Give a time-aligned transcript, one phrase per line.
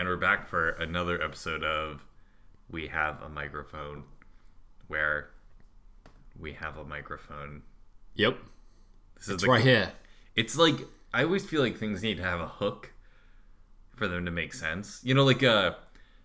[0.00, 2.06] and we're back for another episode of
[2.70, 4.04] We Have a Microphone,
[4.88, 5.28] where
[6.38, 7.60] we have a microphone.
[8.14, 8.38] Yep.
[9.16, 9.92] This is It's the- right here.
[10.34, 10.76] It's like
[11.12, 12.94] I always feel like things need to have a hook
[13.94, 15.00] for them to make sense.
[15.04, 15.74] You know, like uh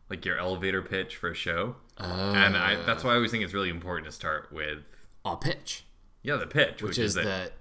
[0.09, 1.75] like your elevator pitch for a show.
[1.97, 4.83] and I that's why I always think it's really important to start with
[5.25, 5.83] Our pitch,
[6.23, 7.51] yeah the pitch, which, which, is, that, that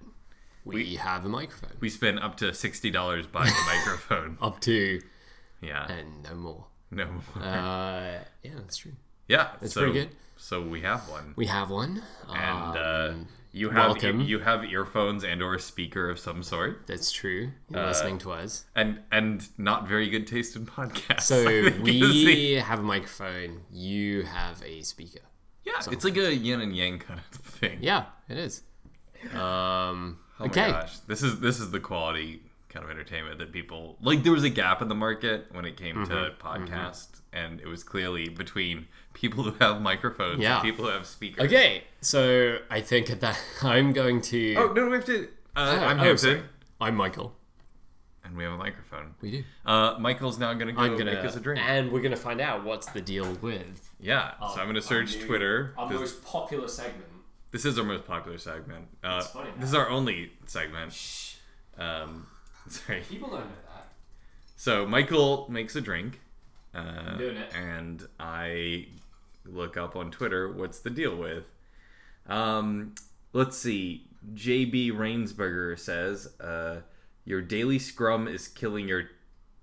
[0.63, 1.71] we, have a microphone.
[1.81, 4.37] we spend up to sixty dollars buying a microphone.
[4.41, 5.01] Up to
[5.65, 6.65] Yeah, and no more.
[6.91, 8.93] no, Uh, yeah, that's true.
[9.27, 10.09] yeah, It's so, pretty good.
[10.37, 12.01] So we have one, We have one.
[12.29, 14.19] and uh, Um, you have welcome.
[14.21, 17.51] you have earphones and or a speaker of some sort, that's true.
[17.69, 18.65] You're uh, listening to us.
[18.75, 21.21] and and not very good taste in podcasts.
[21.21, 23.61] So I think is the- we have a microphone.
[23.71, 25.21] You have a speaker.
[25.63, 27.25] yeah, it's like a yin and yang kind of
[27.59, 27.77] thing.
[27.81, 28.61] Yeah, it is.
[29.33, 30.71] Um, Oh my okay.
[30.71, 32.41] gosh, this is this is the quality
[32.75, 34.23] kind of entertainment that people like.
[34.23, 37.83] There was a gap in the market when it came to Mm-hmm, and it was
[37.83, 40.55] clearly between people who have microphones Yeah.
[40.55, 41.45] and people who have speakers.
[41.45, 44.55] Okay, so I think that I'm going to.
[44.55, 45.23] Oh no, we have to.
[45.23, 46.41] Uh, Oh, I'm oh, Hampton, sorry.
[46.81, 47.33] I'm Michael.
[48.25, 49.15] and we have a microphone.
[49.21, 49.43] We do.
[49.65, 51.61] Uh, Michael's now gonna go I'm gonna make us a drink.
[51.65, 55.73] and we're gonna find out what's the deal with yeah, so I'm gonna search Twitter.
[55.77, 57.05] Our This, most popular segment.
[57.51, 58.87] this is our most popular segment.
[59.03, 60.91] Uh, funny this is our only segment.
[60.91, 61.35] Shh,
[61.77, 62.27] Um,
[62.69, 63.01] sorry.
[63.09, 63.87] people don't know that.
[64.55, 66.21] So Michael makes a drink,
[66.73, 67.53] uh, doing it.
[67.53, 68.87] and I
[69.45, 71.45] look up on Twitter what's the deal with.
[72.27, 72.95] Um,
[73.33, 74.07] let's see.
[74.33, 76.81] JB Rainsberger says, uh,
[77.25, 79.09] "Your daily scrum is killing your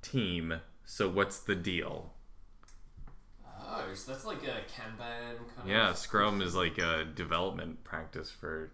[0.03, 0.61] team.
[0.85, 2.13] So what's the deal?"
[3.75, 8.31] Oh, so that's like a Kanban kind of Yeah, Scrum is like a development practice
[8.31, 8.71] for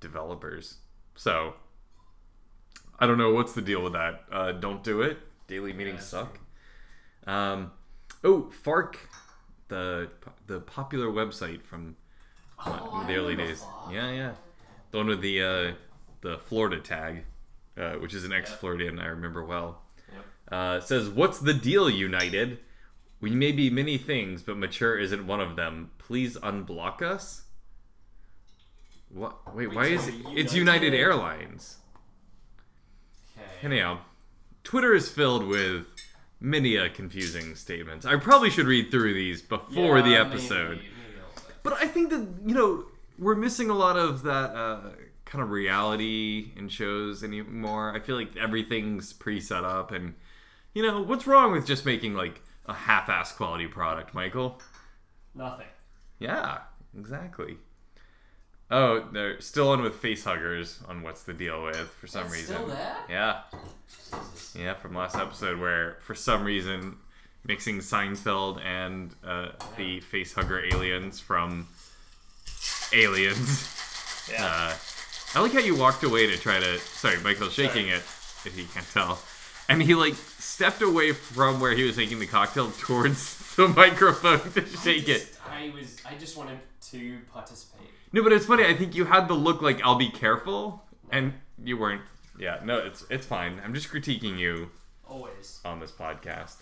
[0.00, 0.76] developers.
[1.14, 1.54] So
[2.98, 4.24] I don't know what's the deal with that.
[4.30, 5.18] Uh, don't do it.
[5.46, 6.38] Daily meetings that's suck.
[7.26, 7.72] Um,
[8.24, 8.98] oh, Fark,
[9.68, 10.08] the
[10.46, 11.96] the popular website from
[12.64, 13.60] uh, Oh, the early days.
[13.62, 13.92] Fark.
[13.92, 14.32] Yeah, yeah,
[14.90, 15.72] the one with the uh,
[16.22, 17.24] the Florida tag,
[17.76, 19.82] uh, which is an ex-Floridian I remember well.
[20.12, 20.24] Yep.
[20.50, 22.58] Uh, says, "What's the deal, United?
[23.20, 25.90] We may be many things, but mature isn't one of them.
[25.98, 27.42] Please unblock us."
[29.10, 29.54] What?
[29.54, 30.22] Wait, why is it?
[30.22, 30.84] joined It's United?
[30.86, 31.77] United Airlines.
[33.62, 33.98] Anyhow,
[34.64, 35.86] Twitter is filled with
[36.40, 38.06] many a confusing statements.
[38.06, 40.76] I probably should read through these before the episode.
[40.78, 40.94] maybe- maybe.
[41.62, 42.84] But I think that you know
[43.18, 44.90] we're missing a lot of that uh,
[45.24, 47.92] kind of reality in shows anymore.
[47.94, 50.14] I feel like everything's pre-set up, and
[50.74, 54.60] you know what's wrong with just making like a half-ass quality product, Michael?
[55.34, 55.66] Nothing.
[56.18, 56.58] Yeah,
[56.96, 57.56] exactly.
[58.70, 62.34] Oh, they're still on with face huggers on what's the deal with for some That's
[62.34, 62.54] reason.
[62.56, 62.96] still there?
[63.08, 63.40] Yeah,
[63.88, 64.54] Jesus.
[64.58, 66.96] yeah, from last episode where for some reason
[67.44, 71.68] mixing Seinfeld and uh, the face hugger aliens from
[72.92, 73.74] Aliens.
[74.30, 74.44] Yeah.
[74.44, 74.74] Uh,
[75.34, 76.78] I like how you walked away to try to.
[76.78, 78.02] Sorry, Michael's shaking it,
[78.44, 79.18] if you can't tell.
[79.70, 84.40] And he like stepped away from where he was making the cocktail towards the microphone
[84.52, 85.34] to shake it.
[85.50, 85.96] I was.
[86.06, 86.58] I just wanted
[86.90, 87.88] to participate.
[88.12, 88.64] No, but it's funny.
[88.64, 92.02] I think you had the look like I'll be careful, and you weren't.
[92.38, 93.60] Yeah, no, it's it's fine.
[93.64, 94.70] I'm just critiquing you
[95.08, 95.60] Always.
[95.64, 96.56] on this podcast.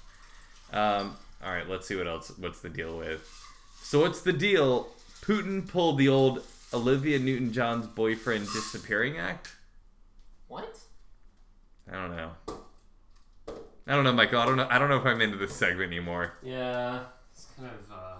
[0.72, 2.32] Um, all right, let's see what else.
[2.38, 3.28] What's the deal with?
[3.82, 4.88] So what's the deal?
[5.22, 6.42] Putin pulled the old
[6.74, 9.54] Olivia Newton-John's boyfriend disappearing act.
[10.48, 10.78] What?
[11.90, 12.30] I don't know.
[13.86, 14.40] I don't know, Michael.
[14.40, 14.66] I don't know.
[14.68, 16.32] I don't know if I'm into this segment anymore.
[16.42, 17.04] Yeah.
[17.32, 17.92] It's kind of.
[17.96, 18.15] uh.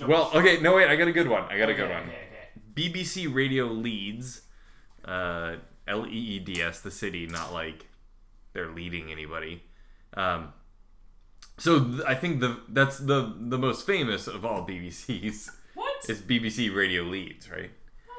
[0.00, 0.58] John- Well, okay.
[0.60, 0.88] No, wait.
[0.88, 1.44] I got a good one.
[1.44, 2.02] I got a okay, good one.
[2.04, 2.26] Okay.
[2.30, 2.90] Okay.
[2.90, 4.42] BBC Radio Leeds,
[5.04, 5.56] uh,
[5.86, 7.86] L E E D S, the city, not like
[8.54, 9.62] they're leading anybody.
[10.14, 10.52] Um,
[11.58, 16.08] so th- I think the that's the the most famous of all BBCs What?
[16.08, 17.70] is BBC Radio Leeds, right?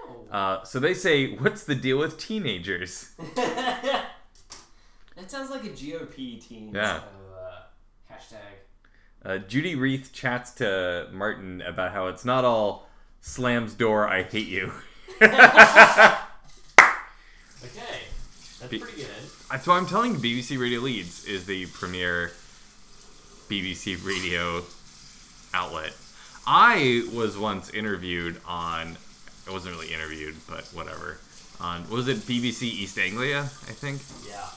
[0.07, 0.27] Oh.
[0.31, 4.05] Uh, so they say, "What's the deal with teenagers?" that
[5.27, 6.71] sounds like a GOP team.
[6.75, 6.97] Yeah.
[6.97, 8.60] Of, uh, hashtag.
[9.23, 12.87] Uh, Judy Reith chats to Martin about how it's not all
[13.21, 14.07] slams door.
[14.07, 14.71] I hate you.
[17.63, 18.01] Okay.
[18.59, 19.07] That's Be- pretty good.
[19.65, 22.31] Why I'm telling you, BBC Radio Leeds is the premier
[23.49, 24.63] BBC radio
[25.53, 25.93] outlet.
[26.47, 28.97] I was once interviewed on,
[29.45, 31.19] it wasn't really interviewed, but whatever.
[31.59, 33.41] On was it BBC East Anglia?
[33.41, 34.47] I think Yeah.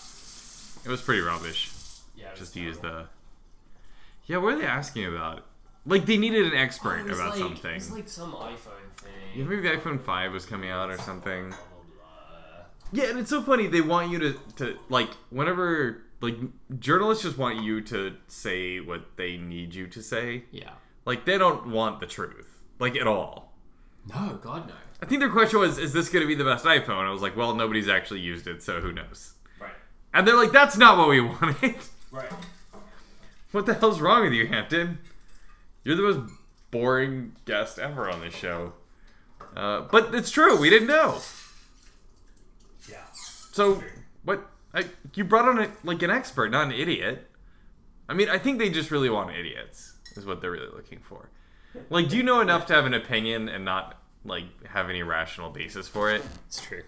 [0.85, 1.71] it was pretty rubbish.
[2.17, 2.31] Yeah.
[2.31, 3.05] was Just to use the.
[4.27, 5.45] Yeah, what are they asking about?
[5.87, 7.71] Like they needed an Oh, expert was about like, something.
[7.73, 9.11] It was like some iPhone thing.
[9.35, 11.51] yeah, maybe the iPhone Five was coming out or something.
[11.51, 12.39] Blah, blah,
[12.91, 13.03] blah.
[13.05, 13.67] Yeah, and it's so funny.
[13.67, 16.37] They want you to to like whenever like
[16.79, 20.45] journalists just want you to say what they need you to say.
[20.53, 20.71] Yeah.
[21.05, 23.53] Like they don't want the truth, like at all.
[24.09, 24.75] No, God no.
[25.03, 27.21] I think their question was, "Is this going to be the best iPhone?" I was
[27.21, 29.73] like, "Well, nobody's actually used it, so who knows?" Right.
[30.15, 31.75] And they're like, "That's not what we wanted."
[32.11, 32.31] Right.
[33.55, 34.99] What the hell's wrong with you, Hampton?
[35.85, 36.33] You're the most
[36.73, 38.73] boring guest ever on this show.
[39.57, 40.59] Uh, but it's true.
[40.59, 41.21] We didn't know.
[42.91, 43.05] Yeah.
[43.53, 43.83] So
[44.25, 44.51] what?
[44.75, 47.31] I, you brought on a, like an expert, not an idiot.
[48.09, 49.95] I mean, I think they just really want idiots.
[50.17, 51.31] Is what they're really looking for.
[51.91, 55.51] Like, do you know enough to have an opinion and not like have any rational
[55.51, 56.23] basis for it?
[56.47, 56.83] It's true.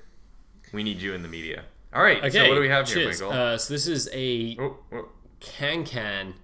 [0.72, 1.64] We need you in the media.
[1.94, 2.18] All right.
[2.18, 2.30] Okay.
[2.30, 3.08] So what do we have here.
[3.08, 3.30] Michael?
[3.30, 5.08] Uh, so this is a oh, oh,
[5.38, 6.34] can can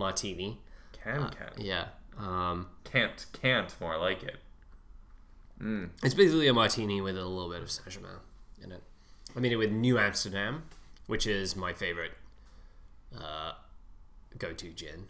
[0.00, 0.58] martini.
[0.92, 1.86] can can Yeah.
[2.18, 4.36] Um, can't can't more like it.
[6.02, 8.18] it's basically a martini with a little bit of Saint Germain
[8.62, 8.82] in it.
[9.36, 10.64] I made it with New Amsterdam,
[11.06, 12.12] which is my favorite
[13.16, 13.52] uh,
[14.38, 15.04] go-to gin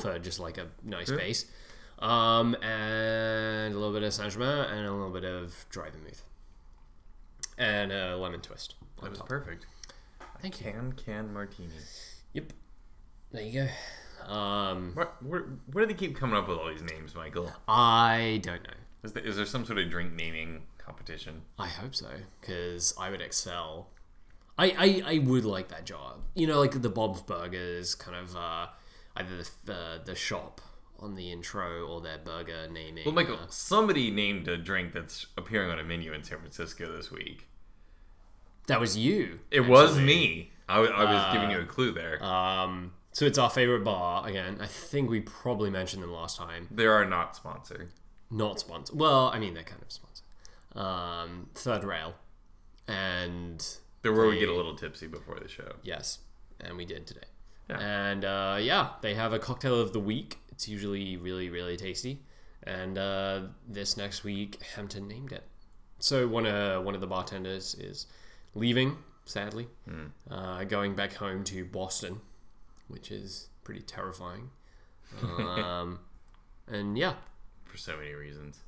[0.00, 1.46] for just like a nice base.
[1.98, 6.22] Um, and a little bit of Saint Germain and a little bit of dry vermouth
[7.58, 8.74] and a lemon twist.
[9.02, 9.28] That was top.
[9.28, 9.66] perfect.
[10.40, 10.70] Thank you.
[10.72, 11.68] Can can martini.
[12.32, 12.52] Yep.
[13.32, 13.68] There you go.
[14.28, 17.52] Um, What where, where do they keep coming up with all these names, Michael?
[17.68, 18.74] I don't know.
[19.02, 21.42] Is there, is there some sort of drink naming competition?
[21.58, 22.08] I hope so,
[22.40, 23.88] because I would excel.
[24.58, 26.20] I, I I would like that job.
[26.34, 28.66] You know, like the Bob's Burgers kind of uh,
[29.16, 30.60] either the, the the shop
[30.98, 33.04] on the intro or their burger naming.
[33.06, 36.94] Well, Michael, uh, somebody named a drink that's appearing on a menu in San Francisco
[36.94, 37.46] this week.
[38.66, 39.40] that was you.
[39.50, 40.04] It was actually.
[40.04, 40.50] me.
[40.68, 42.22] I was giving you a clue there.
[42.22, 44.58] Um, so it's our favorite bar again.
[44.60, 46.68] I think we probably mentioned them last time.
[46.70, 47.90] they are not sponsored.
[48.30, 48.98] Not sponsored.
[48.98, 50.26] Well, I mean they're kind of sponsored.
[50.74, 52.14] Um, Third Rail,
[52.86, 53.66] and
[54.02, 55.72] They're where we get a little tipsy before the show.
[55.82, 56.20] Yes,
[56.60, 57.26] and we did today.
[57.68, 57.78] Yeah.
[57.78, 60.38] And uh, yeah, they have a cocktail of the week.
[60.50, 62.20] It's usually really, really tasty.
[62.62, 65.44] And uh, this next week, Hampton named it.
[65.98, 68.06] So one of one of the bartenders is
[68.54, 69.68] leaving, sadly,
[70.30, 72.20] uh, going back home to Boston,
[72.90, 74.50] which is pretty terrifying.
[75.22, 76.00] Um,
[76.68, 77.14] and yeah,
[77.64, 78.60] for so many reasons.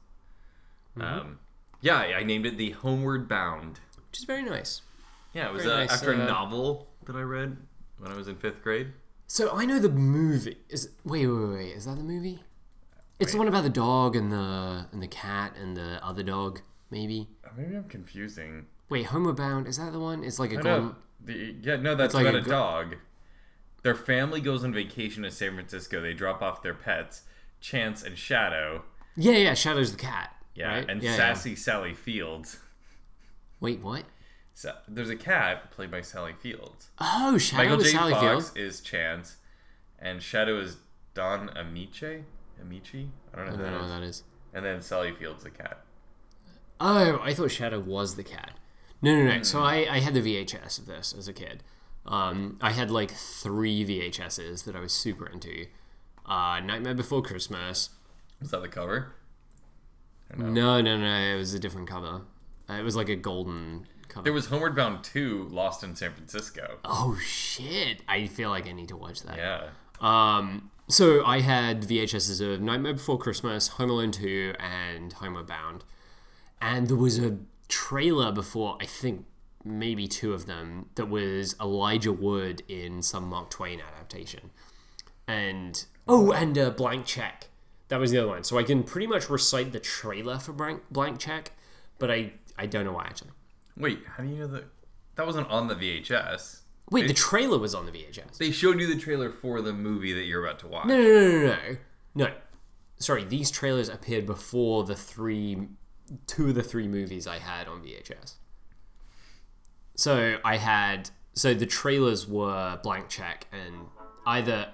[0.96, 1.20] Mm-hmm.
[1.20, 1.38] Um,
[1.80, 3.80] yeah, I named it the Homeward Bound.
[4.08, 4.82] which is very nice.
[5.32, 7.56] Yeah, it was uh, nice, after uh, a novel that I read
[7.98, 8.92] when I was in fifth grade.
[9.26, 10.90] So I know the movie is.
[11.04, 11.76] Wait, wait, wait, wait.
[11.76, 12.40] Is that the movie?
[13.18, 16.60] It's the one about the dog and the and the cat and the other dog,
[16.90, 17.28] maybe.
[17.56, 18.66] Maybe I'm confusing.
[18.88, 20.22] Wait, Homeward Bound is that the one?
[20.24, 20.56] It's like a.
[20.56, 20.96] golden.
[21.24, 22.96] The, yeah, no, that's about a a, go- dog.
[23.82, 26.00] Their family goes on vacation to San Francisco.
[26.00, 27.22] They drop off their pets,
[27.60, 28.84] Chance and Shadow.
[29.16, 29.54] Yeah, yeah.
[29.54, 30.34] Shadow's the cat.
[30.54, 30.88] Yeah, right?
[30.88, 31.16] and yeah, yeah.
[31.16, 32.58] Sassy Sally Fields.
[33.60, 34.04] Wait, what?
[34.54, 36.90] So, there's a cat played by Sally Fields.
[36.98, 37.90] Oh, Shadow Michael J.
[37.90, 38.66] Sally Fox Field.
[38.66, 39.36] is Chance,
[39.98, 40.76] and Shadow is
[41.14, 42.24] Don Ameche.
[42.60, 43.08] Amici?
[43.32, 43.90] I don't know I don't know what that is.
[43.90, 44.22] that is.
[44.54, 45.84] And then Sally Fields the cat.
[46.80, 48.52] Oh, I thought Shadow was the cat.
[49.00, 49.36] No, no, no.
[49.36, 49.42] Hmm.
[49.42, 51.62] So I, I had the VHS of this as a kid.
[52.06, 55.66] Um, I had like three VHSs that I was super into.
[56.26, 57.90] Uh, Nightmare Before Christmas.
[58.40, 59.12] Was that the cover?
[60.36, 60.80] No?
[60.80, 61.06] No, no.
[61.06, 62.22] It was a different cover.
[62.68, 64.24] Uh, it was like a golden cover.
[64.24, 66.78] There was Homeward Bound 2, Lost in San Francisco.
[66.84, 68.02] oh shit!
[68.08, 69.36] I feel like I need to watch that.
[69.36, 69.68] Yeah.
[70.00, 75.84] Um, so I had VHSs of Nightmare Before Christmas, Home Alone 2, and Homeward Bound.
[76.60, 77.38] And there was a
[77.68, 79.26] trailer before, I think
[79.64, 84.50] maybe two of them, that was Elijah Wood in some Mark Twain adaptation.
[85.26, 87.48] And, oh, and uh, Blank Check.
[87.88, 88.44] That was the other one.
[88.44, 91.52] So I can pretty much recite the trailer for Blank, Blank Check,
[91.98, 93.30] but I, I don't know why actually.
[93.76, 94.64] Wait, how do you know that?
[95.16, 96.60] That wasn't on the VHS.
[96.90, 98.38] Wait, the trailer was on the VHS.
[98.38, 100.86] They showed you the trailer for the movie that you're about to watch.
[100.86, 101.76] No, no, no, no, no.
[102.14, 102.32] No.
[102.98, 105.68] Sorry, these trailers appeared before the three,
[106.26, 108.34] two of the three movies I had on VHS.
[109.94, 113.86] So I had, so the trailers were Blank Check and
[114.26, 114.68] either.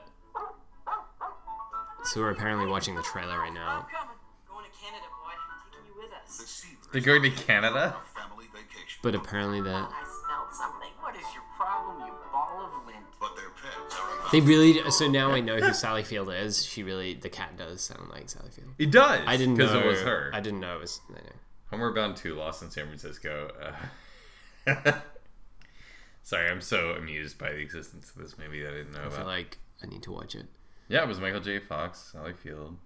[2.05, 3.87] So we're apparently watching the trailer right now.
[3.93, 4.17] coming.
[4.49, 5.33] Going to Canada, boy.
[5.73, 6.65] Taking you with us.
[6.93, 7.97] They're going to Canada?
[9.03, 10.91] But apparently the I smelled something.
[11.01, 12.99] What is your problem, you ball of lint?
[13.21, 14.91] But their pets are about they really.
[14.91, 16.65] So now I know who Sally Field is.
[16.65, 18.71] She really, the cat does sound like Sally Field.
[18.79, 19.21] It does.
[19.27, 20.31] I didn't know it was her.
[20.35, 21.01] I didn't know it was.
[21.11, 21.33] I know.
[21.71, 23.51] Homeward Bound 2, Lost in San Francisco.
[23.63, 23.73] Uh,
[26.23, 29.13] sorry, I'm so amused by the existence of this movie that I didn't know about.
[29.13, 30.47] I feel like I need to watch it.
[30.89, 31.59] yeah, it was Michael J.
[31.59, 32.77] Fox, Sally Field.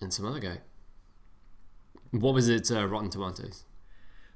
[0.00, 0.58] and some other guy.
[2.10, 2.70] What was it?
[2.70, 3.64] Uh, Rotten Tomatoes.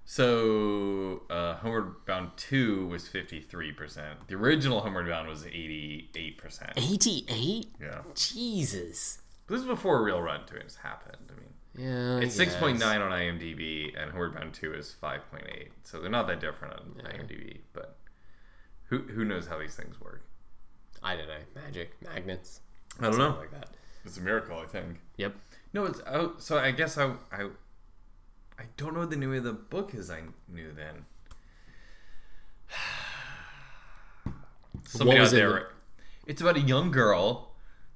[0.06, 4.26] So, uh, Homeward Bound 2 was 53%.
[4.28, 6.72] The original Homeward Bound was 88%.
[6.76, 7.66] 88?
[7.80, 8.02] Yeah.
[8.14, 9.22] Jesus.
[9.48, 11.30] This is before Real Run to it happened.
[11.30, 12.18] I mean, Yeah.
[12.18, 15.68] I it's 6.9 on IMDb, and Homeward Bound 2 is 5.8.
[15.82, 17.96] So they're not that different on IMDb, but
[18.84, 20.22] who, who knows how these things work?
[21.02, 21.34] I don't know.
[21.54, 22.60] Magic, magnets,
[23.00, 23.36] I don't know.
[23.38, 23.70] like that.
[24.04, 25.00] It's a miracle, I think.
[25.16, 25.34] Yep.
[25.72, 27.44] No, it's oh, so I guess I I
[28.58, 30.10] I don't know what the name of the book is.
[30.10, 31.04] I knew then.
[34.86, 35.52] Somebody was out it there.
[35.52, 35.66] that-
[36.26, 37.50] It's about a young girl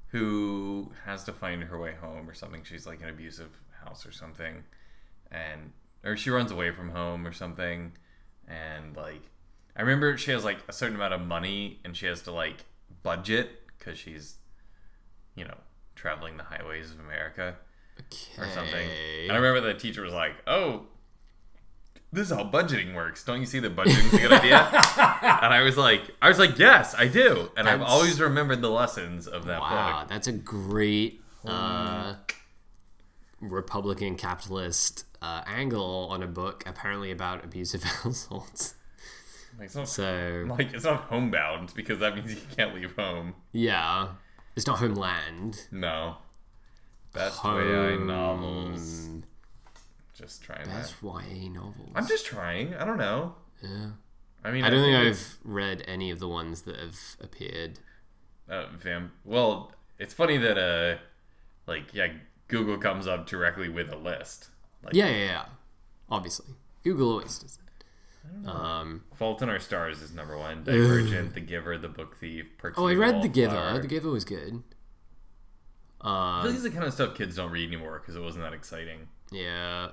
[0.08, 2.62] who has to find her way home or something.
[2.64, 3.50] She's like an abusive
[3.88, 4.64] house or something,
[5.30, 5.72] and
[6.04, 7.92] or she runs away from home or something,
[8.46, 9.22] and like
[9.76, 12.64] I remember she has like a certain amount of money and she has to like
[13.02, 14.36] budget because she's
[15.34, 15.56] you know
[15.94, 17.56] traveling the highways of America
[18.00, 18.42] Okay.
[18.42, 18.88] or something.
[19.24, 20.86] And I remember the teacher was like, "Oh,
[22.12, 23.24] this is how budgeting works.
[23.24, 24.58] Don't you see that budgeting's a good idea?"
[25.42, 28.70] and I was like, "I was like, yes, I do." And I've always remembered the
[28.70, 30.08] lessons of that Wow, book.
[30.08, 32.14] that's a great uh,
[33.40, 38.74] Republican capitalist uh, angle on a book apparently about abusive households.
[39.58, 43.34] Like, it's not, So like it's not homebound because that means you can't leave home.
[43.52, 44.08] yeah,
[44.54, 45.66] it's not Homeland.
[45.72, 46.16] No,
[47.12, 49.08] best way I novels.
[50.16, 51.06] Just trying Best to.
[51.06, 51.90] YA novels.
[51.94, 52.74] I'm just trying.
[52.74, 53.34] I don't know.
[53.62, 53.90] yeah.
[54.44, 57.78] I mean, I don't think it's- I've read any of the ones that have appeared.
[58.48, 59.10] uh, Vam.
[59.24, 60.98] Well, it's funny that uh,
[61.66, 62.08] like yeah,
[62.48, 64.48] Google comes up directly with a list.
[64.82, 65.44] Like, Yeah, yeah, yeah.
[66.10, 68.48] Obviously, Google always does it.
[68.48, 70.64] Um, Fault in Our Stars is number one.
[70.64, 72.46] Divergent, The Giver, The Book Thief.
[72.58, 73.78] Perks oh, I read The Giver.
[73.80, 74.62] The Giver was good.
[76.00, 78.44] I Um, feel like the kind of stuff kids don't read anymore because it wasn't
[78.44, 79.08] that exciting.
[79.32, 79.88] yeah.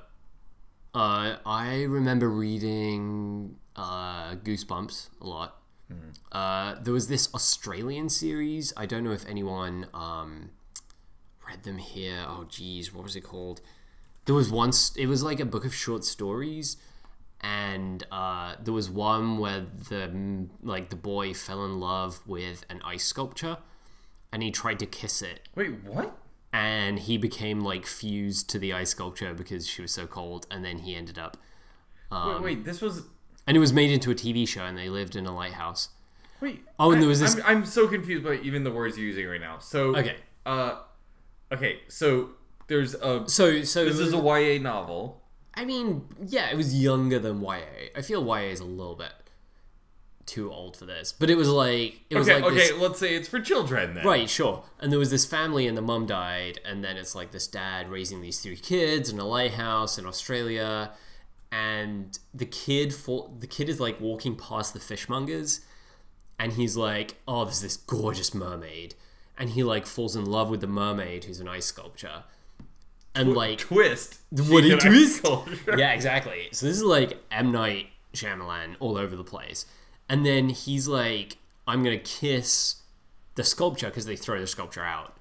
[0.94, 5.58] Uh, I remember reading uh, Goosebumps a lot.
[6.32, 8.72] Uh, there was this Australian series.
[8.78, 10.52] I don't know if anyone um,
[11.48, 12.26] read them here.
[12.28, 13.62] Oh, geez, what was it called?
[14.26, 14.96] There was once.
[14.96, 16.78] It was like a book of short stories,
[17.42, 22.82] and uh, there was one where the like the boy fell in love with an
[22.84, 23.58] ice sculpture,
[24.32, 26.18] and he tried to kiss it, Wait, what?
[26.52, 30.66] and he became like fused to the ice sculpture because she was so cold, and
[30.66, 31.38] then he ended up.
[32.12, 33.04] wait, wait, this was.
[33.48, 35.90] And it was made into a TV show, and they lived in a lighthouse.
[36.42, 36.64] Wait.
[36.80, 39.06] Oh, and I- there was this- I'm, I'm so confused by even the words you're
[39.06, 39.60] using right now.
[39.60, 39.96] So.
[39.96, 40.16] Okay.
[40.48, 40.80] Uh,
[41.52, 42.30] okay, so
[42.68, 43.28] there's a.
[43.28, 45.22] So, so This is a YA novel.
[45.54, 47.60] I mean, yeah, it was younger than YA.
[47.96, 49.12] I feel YA is a little bit
[50.26, 53.00] too old for this, but it was like it was Okay, like okay, this, let's
[53.00, 54.06] say it's for children then.
[54.06, 54.64] right, sure.
[54.80, 57.90] And there was this family, and the mum died, and then it's like this dad
[57.90, 60.92] raising these three kids in a lighthouse in Australia,
[61.52, 65.60] and the kid for the kid is like walking past the fishmongers,
[66.40, 68.96] and he's like, "Oh, there's this gorgeous mermaid,"
[69.38, 72.24] and he like falls in love with the mermaid, who's an ice sculpture,
[73.14, 74.20] and like Twist.
[74.32, 75.26] What a twist!
[75.78, 76.50] yeah, exactly.
[76.52, 77.52] So this is like M.
[77.52, 79.66] Night Shyamalan all over the place,
[80.10, 81.38] and then he's like,
[81.68, 82.76] "I'm gonna kiss
[83.36, 85.18] the sculpture because they throw the sculpture out,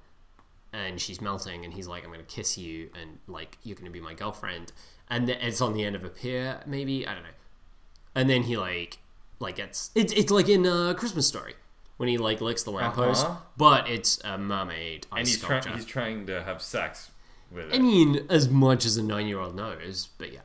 [0.71, 4.01] and she's melting, and he's like, "I'm gonna kiss you, and like you're gonna be
[4.01, 4.71] my girlfriend,"
[5.09, 7.07] and th- it's on the end of a pier, maybe?
[7.07, 7.29] I don't know,
[8.13, 8.99] and then he like
[9.39, 11.55] like gets it's it's like in uh, Christmas Story
[11.97, 13.37] when he like licks the lamppost, Uh-huh.
[13.57, 15.61] but it's a mermaid ice And he's, sculpture.
[15.61, 15.75] trying.
[15.77, 17.11] he's trying to have sex
[17.51, 17.75] with it.
[17.75, 20.41] I mean, as much as a nine year old knows, but yeah.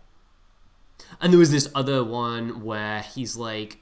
[1.21, 3.79] And there was this other one where he's like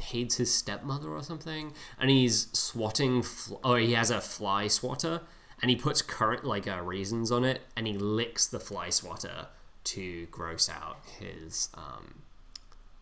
[0.00, 5.22] hates his stepmother or something, and he's swatting, fl- or he has a fly swatter,
[5.60, 9.48] and he puts current like uh, raisins on it, and he licks the fly swatter
[9.84, 12.20] to gross out his um,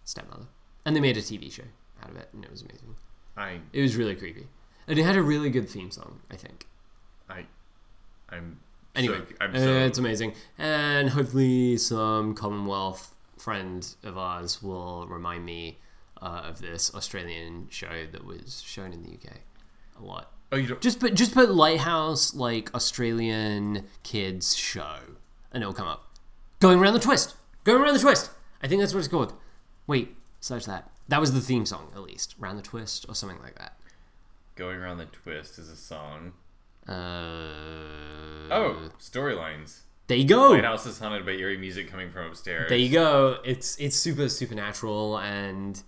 [0.05, 0.47] stepmother.
[0.87, 1.65] And they made a TV show
[2.03, 2.95] out of it, and it was amazing.
[3.37, 4.47] I, It was really creepy,
[4.87, 6.67] and it had a really good theme song, I think.
[7.29, 7.45] I,
[8.31, 8.61] I'm.
[8.95, 9.79] Anyway, so, I'm so.
[9.79, 15.79] it's amazing, and hopefully some Commonwealth friend of ours will remind me
[16.23, 19.37] uh, of this Australian show that was shown in the UK
[20.01, 20.33] a lot.
[20.53, 20.81] oh, you don't.
[20.81, 24.99] Just put just put Lighthouse like Australian kids show,
[25.53, 26.05] and it'll come up.
[26.59, 28.31] Going around the twist, going around the twist.
[28.63, 29.35] I think that's what it's called.
[29.87, 30.91] Wait, search that.
[31.09, 32.35] That was the theme song, at least.
[32.39, 33.79] Round the twist or something like that.
[34.57, 36.33] Going around the twist is a song.
[36.89, 36.93] Uh,
[38.51, 39.81] Oh, storylines.
[40.07, 40.51] there you go.
[40.51, 42.69] Lighthouse is haunted by eerie music coming from upstairs.
[42.69, 43.39] There you go.
[43.45, 45.83] It's it's super supernatural and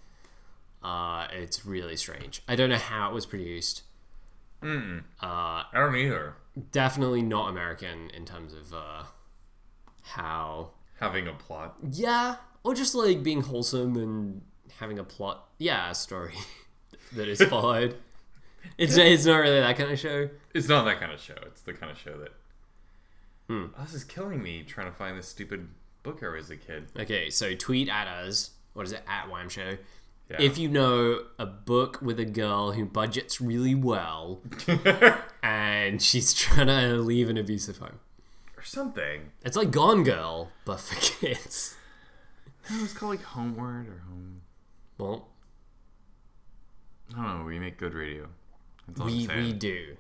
[0.83, 2.43] uh, it's really strange.
[2.49, 3.83] I don't know how it was produced.
[4.63, 5.01] Mm.
[5.23, 6.35] Uh, I don't either.
[6.73, 9.05] definitely not American in terms of uh,
[10.03, 10.71] how.
[11.01, 11.77] Having a plot.
[11.93, 14.43] Yeah, or just like being wholesome and
[14.79, 15.49] having a plot.
[15.59, 16.35] Yeah, a story
[17.13, 17.97] that is followed.
[18.77, 20.29] It's it's not really that kind of show.
[20.55, 21.37] It's not that kind of show.
[21.47, 22.33] It's the kind of show that.
[23.49, 23.67] Hmm.
[23.79, 25.69] Oh, this is killing me trying to find this stupid
[26.03, 26.87] book I read as a kid.
[26.99, 28.51] Okay, so tweet at us.
[28.75, 29.79] What is it at Wham Show?
[30.31, 30.37] Yeah.
[30.43, 34.43] If you know a book with a girl who budgets really well
[35.43, 38.01] and she's trying to leave an abusive home.
[38.57, 39.33] or something.
[39.43, 41.77] It's like Gone Girl, but for kids.
[42.69, 44.43] It was called like Homeward or Home.
[44.99, 45.29] Well,
[47.13, 47.45] I don't know.
[47.45, 48.27] We make good radio.
[48.87, 49.97] That's all I'm we we do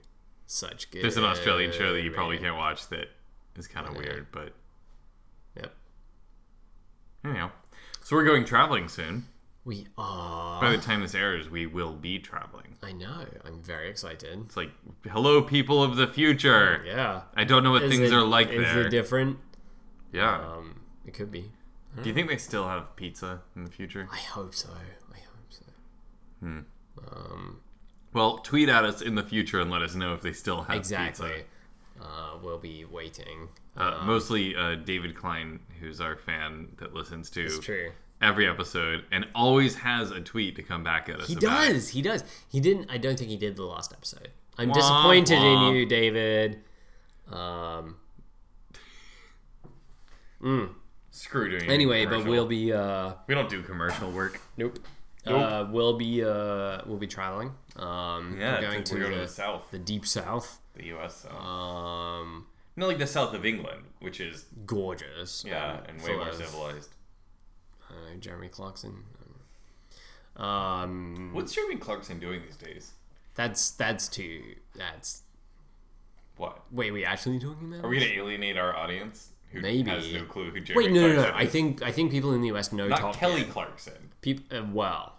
[0.47, 1.02] such good.
[1.02, 2.50] There's an Australian show that you probably radio.
[2.50, 3.09] can't watch that
[3.57, 4.52] is kind of weird, but
[5.57, 5.75] Yep.
[7.25, 7.50] anyhow.
[8.02, 9.26] So we're going traveling soon.
[9.64, 10.61] We are.
[10.62, 12.76] By the time this airs, we will be traveling.
[12.83, 13.26] I know.
[13.45, 14.38] I'm very excited.
[14.47, 14.71] It's like,
[15.11, 16.83] hello, people of the future.
[16.87, 17.23] Yeah.
[17.37, 18.87] I don't know what Is things it- are like is there.
[18.87, 19.38] it different?
[20.12, 20.40] yeah.
[20.40, 21.52] Um, it could be.
[22.02, 24.09] Do you think they still have pizza in the future?
[24.12, 24.69] I hope so.
[24.71, 25.62] I hope so.
[26.40, 26.59] Hmm.
[27.07, 27.61] Um,
[28.12, 30.76] Well, tweet at us in the future and let us know if they still have
[30.76, 31.28] exactly.
[31.28, 31.45] pizza.
[32.00, 33.49] Uh, we'll be waiting.
[33.76, 37.90] Uh, mostly uh, David Klein, who's our fan that listens to It's true.
[38.21, 41.28] every episode and always has a tweet to come back at us.
[41.28, 41.69] He about.
[41.69, 41.88] does.
[41.90, 42.25] He does.
[42.49, 42.90] He didn't.
[42.90, 44.31] I don't think he did the last episode.
[44.57, 45.69] I'm Wah, disappointed wah.
[45.71, 46.61] in you, David.
[47.31, 47.97] Um.
[51.18, 51.68] Screw doing.
[51.68, 52.30] Anyway, but commercial.
[52.30, 52.72] we'll be.
[52.72, 54.40] Uh, we don't do commercial work.
[54.56, 54.78] nope.
[55.26, 55.40] Nope.
[55.40, 56.22] Uh, we'll be.
[56.22, 57.52] Uh, we'll be traveling.
[57.76, 60.60] Um, Yeah, we're going we're to going to the, the south, the deep south.
[60.75, 61.22] the U.S.
[61.22, 61.44] South.
[61.44, 62.46] Um,
[62.76, 65.44] Not like the south of England, which is gorgeous.
[65.44, 66.90] yeah, um, and way more of, civilized.
[67.90, 69.02] Uh, Jeremy Clarkson.
[70.37, 72.92] Um, What's Jeremy Clarkson doing these days?
[73.34, 74.42] that's that's too.
[74.76, 75.22] That's
[76.37, 76.92] What wait.
[76.92, 77.84] We actually talking about?
[77.84, 79.30] are we going to alienate our audience?
[79.52, 79.88] Maybe.
[79.90, 81.38] has no clue who Jeremy Wait, no, no, Clarkson no.
[81.38, 81.50] I is?
[81.52, 83.52] think I think people in the US know not Top Kelly Gear.
[83.52, 84.11] Clarkson.
[84.21, 85.14] Peop uh, well,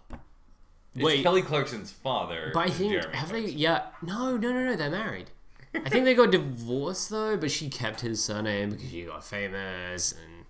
[0.94, 1.22] It's Wait.
[1.22, 2.50] Kelly Clarkson's father.
[2.54, 3.40] but I is think Jeremy have they?
[3.40, 3.58] Clarkson.
[3.58, 4.76] Yeah, no, no, no, no.
[4.76, 5.30] They're married.
[5.74, 10.12] I think they got divorced though, but she kept his surname because she got famous.
[10.12, 10.46] And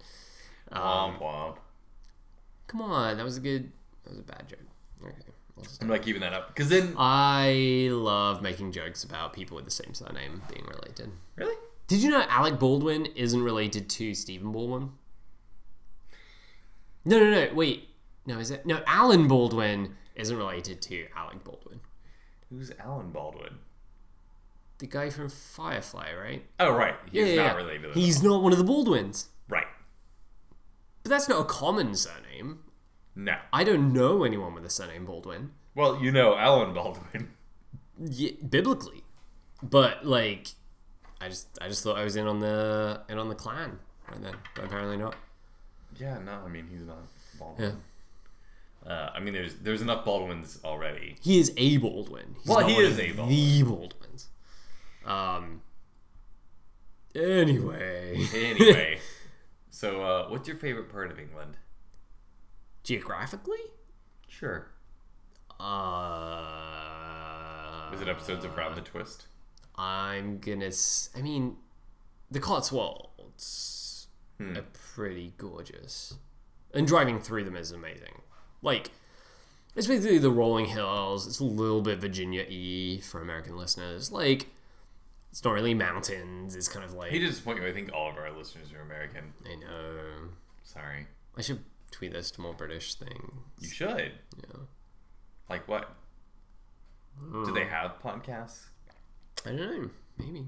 [0.72, 1.56] um, Womp womp.
[2.66, 3.70] come on, that was a good.
[4.04, 4.58] That was a bad joke.
[5.02, 5.12] Okay,
[5.58, 5.64] I'll.
[5.82, 9.70] I'm not keeping that up because then I love making jokes about people with the
[9.70, 11.10] same surname being related.
[11.36, 11.54] really
[11.90, 14.90] Did you know Alec Baldwin isn't related to Stephen Baldwin?
[17.04, 17.52] No, no, no.
[17.52, 17.88] Wait.
[18.26, 18.64] No, is it?
[18.64, 21.80] No, Alan Baldwin isn't related to Alec Baldwin.
[22.48, 23.54] who's Alan Baldwin?
[24.78, 26.44] The guy from Firefly, right?
[26.60, 27.56] Oh right, he's Yeah, yeah, not yeah.
[27.56, 27.94] related.
[27.94, 29.28] He's not one of the Baldwins.
[29.48, 29.66] right.
[31.02, 32.60] But that's not a common surname.
[33.16, 33.34] No.
[33.52, 35.50] I don't know anyone with the surname Baldwin.
[35.74, 37.30] Well, you know Alan Baldwin.
[37.98, 39.02] Yeah, biblically.
[39.62, 40.52] But like
[41.20, 43.78] I just I just thought I was in on the in on the clan
[44.10, 44.34] right then.
[44.54, 45.14] But apparently not.
[45.98, 47.38] Yeah, no, I mean he's not Yeah.
[47.38, 47.76] Baldwin.
[48.86, 51.16] Uh, I mean, there's there's enough Baldwins already.
[51.20, 52.36] He is a Baldwin.
[52.38, 54.28] He's Well, he is a The Baldwins.
[55.04, 55.60] Um.
[57.14, 58.98] Anyway, Anyway,
[59.70, 61.56] so uh, what's your favorite part of England?
[62.84, 63.58] geographically,
[64.28, 64.68] Sure.
[66.60, 69.26] uh, Is it episodes of Round the Twist?
[69.80, 70.66] I'm gonna.
[70.66, 71.56] S- I mean,
[72.30, 74.56] the Cotswolds Hmm.
[74.56, 74.64] are
[74.94, 76.14] pretty gorgeous,
[76.74, 78.22] and driving through them is amazing.
[78.62, 78.90] Like,
[79.74, 81.26] it's basically the rolling hills.
[81.26, 84.10] It's a little bit Virginia-y for American listeners.
[84.12, 84.48] Like,
[85.30, 86.56] it's not really mountains.
[86.56, 87.66] It's kind of like to disappoint you.
[87.66, 89.32] I think all of our listeners are American.
[89.46, 90.28] I know.
[90.62, 91.06] Sorry.
[91.36, 93.32] I should tweet this to more British things.
[93.60, 94.12] You should.
[94.36, 94.60] Yeah.
[95.48, 95.94] Like what?
[97.32, 98.66] Do they have podcasts?
[99.46, 99.90] I don't know.
[100.18, 100.46] Maybe.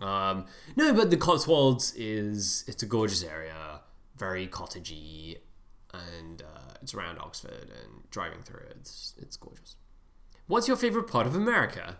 [0.00, 0.44] Um,
[0.76, 3.80] no, but the Cotswolds is it's a gorgeous area,
[4.18, 5.38] very cottagey,
[5.94, 7.70] and uh, it's around Oxford.
[7.70, 9.76] And driving through it, it's it's gorgeous.
[10.46, 11.96] What's your favorite part of America?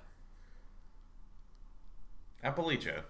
[2.44, 3.02] Appalachia.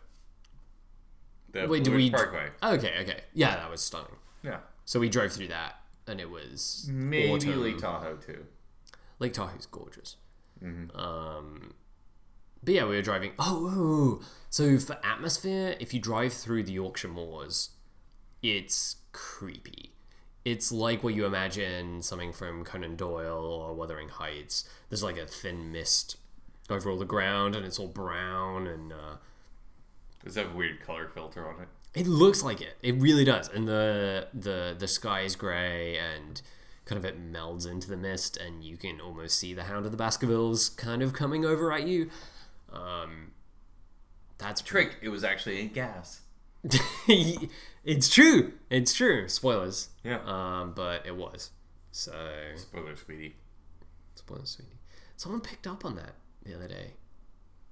[1.53, 2.49] The Wait, do Blue Ridge we- Parkway.
[2.63, 4.17] Okay, okay, yeah, that was stunning.
[4.43, 4.59] Yeah.
[4.85, 7.63] So we drove through that, and it was Maybe autumn.
[7.63, 8.47] Lake Tahoe too.
[9.19, 10.17] Lake Tahoe's gorgeous.
[10.63, 10.97] Mm-hmm.
[10.97, 11.75] Um,
[12.63, 13.33] but yeah, we were driving.
[13.39, 17.71] Oh, so for atmosphere, if you drive through the Yorkshire Moors,
[18.43, 19.93] it's creepy.
[20.45, 24.69] It's like what you imagine something from Conan Doyle or Wuthering Heights.
[24.89, 26.17] There's like a thin mist
[26.71, 29.17] over all the ground, and it's all brown, and uh,
[30.25, 31.69] Does that a weird color filter on it?
[31.95, 32.77] it looks like it.
[32.83, 33.49] It really does.
[33.49, 36.43] And the the the sky is grey and
[36.85, 39.91] kind of it melds into the mist and you can almost see the Hound of
[39.93, 42.11] the Baskervilles kind of coming over at you.
[42.77, 43.33] Um
[44.39, 44.97] that's a Trick.
[45.03, 46.21] It was actually a gas.
[47.09, 48.53] it's true.
[48.71, 49.29] It's true.
[49.29, 49.89] Spoilers.
[50.05, 50.19] Yeah.
[50.27, 51.51] Um, but it was.
[51.91, 52.13] So
[52.57, 53.37] Spoiler, sweetie.
[54.15, 54.79] spoilers, sweetie.
[55.17, 56.93] Someone picked up on that the other day.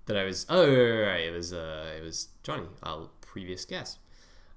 [0.06, 0.46] That I was.
[0.48, 1.20] Oh, right, right.
[1.26, 1.52] It was.
[1.52, 3.98] Uh, it was Johnny, our previous guest.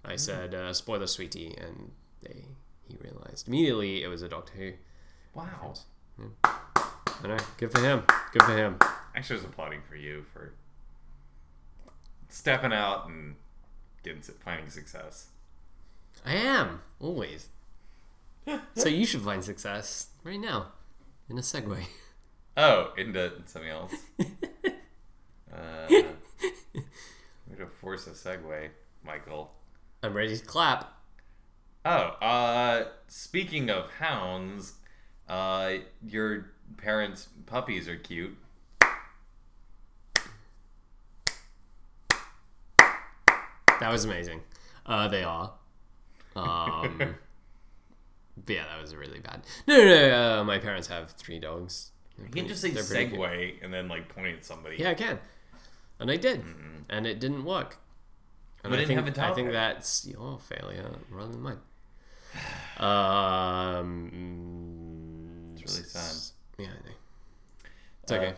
[0.05, 2.45] I said, uh, "Spoiler, sweetie," and they
[2.87, 4.71] he realized immediately it was a Doctor Who.
[5.33, 5.73] Wow.
[6.43, 7.37] I know.
[7.57, 8.03] Good for him.
[8.31, 8.77] Good for him.
[9.17, 10.53] Actually, I was applauding for you for
[12.29, 13.33] stepping out and
[14.03, 15.29] getting finding success.
[16.23, 17.47] I am always.
[18.75, 20.67] so you should find success right now
[21.31, 21.83] in a segue.
[22.55, 23.93] Oh, into something else.
[25.51, 28.69] uh, gonna force a segue,
[29.03, 29.51] Michael.
[30.03, 30.93] I'm ready to clap.
[31.83, 34.73] Oh, uh, speaking of hounds,
[35.27, 35.73] uh,
[36.05, 38.37] your parents' puppies are cute.
[43.79, 44.41] That was amazing.
[44.85, 45.51] Uh, they are.
[46.35, 46.97] Um,
[48.45, 49.41] but yeah, that was really bad.
[49.67, 50.39] No, no, no.
[50.39, 51.91] Uh, my parents have three dogs.
[52.17, 54.77] You can just say They're segue and then like point at somebody.
[54.77, 55.19] Yeah, I can.
[55.99, 56.43] And I did.
[56.89, 57.77] And it didn't work.
[58.63, 61.59] And We I didn't think, have a I think that's your failure rather than mine.
[64.07, 66.33] Um, It's really sad.
[66.59, 66.95] Yeah, I know.
[68.03, 68.33] It's Uh, okay.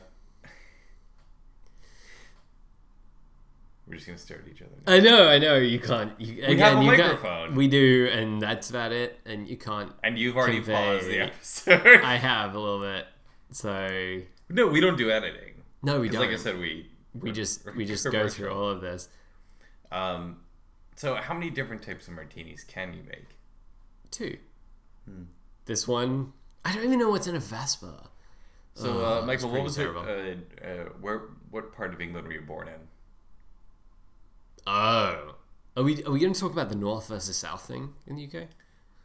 [3.90, 4.72] We're just gonna stare at each other.
[4.86, 4.94] Now.
[4.94, 5.56] I know, I know.
[5.58, 6.14] You can't.
[6.22, 7.56] You, We again, have a you can't- microphone.
[7.56, 9.20] we do, and that's about it.
[9.26, 9.92] And you can't.
[10.04, 12.02] And you've already Convey- paused the episode.
[12.04, 13.08] I have a little bit.
[13.52, 15.64] So no, we don't do editing.
[15.82, 16.22] no, we don't.
[16.22, 19.10] Like I said, we we just we're just go through all of this.
[19.92, 20.42] Um,
[20.96, 23.26] so how many different types of martinis can you make?
[24.12, 24.38] Two.
[25.06, 25.24] Hmm.
[25.66, 28.04] This one, I don't even know what's in a Vesper.
[28.76, 30.04] So, Oh, uh, Michael, what was terrible.
[30.08, 30.38] it?
[30.64, 32.76] Uh, uh, where, what part of England were you born in?
[34.68, 35.36] Oh,
[35.78, 38.26] are we are we going to talk about the North versus South thing in the
[38.26, 38.48] UK?